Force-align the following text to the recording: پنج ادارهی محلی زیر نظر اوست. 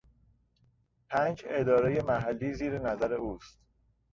پنج 1.09 1.41
ادارهی 1.45 2.01
محلی 2.01 2.53
زیر 2.53 2.79
نظر 2.79 3.13
اوست. 3.13 3.59